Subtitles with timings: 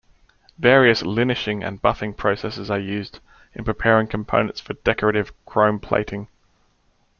[0.57, 3.19] Various linishing and buffing processes are used
[3.53, 6.27] in preparing components for decorative chrome plating.